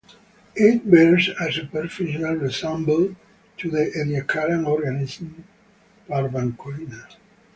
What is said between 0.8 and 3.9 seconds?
bears a superficial resemblance to the